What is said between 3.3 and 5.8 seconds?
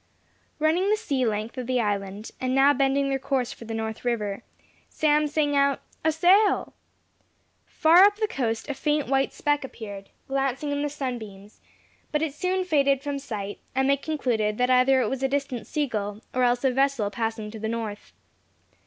for the north river, Sam sang out,